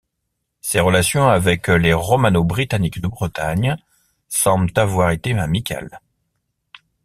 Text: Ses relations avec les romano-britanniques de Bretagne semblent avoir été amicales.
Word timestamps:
Ses 0.61 0.79
relations 0.79 1.27
avec 1.27 1.67
les 1.67 1.93
romano-britanniques 1.93 2.99
de 3.01 3.07
Bretagne 3.07 3.77
semblent 4.29 4.71
avoir 4.75 5.11
été 5.11 5.31
amicales. 5.37 6.01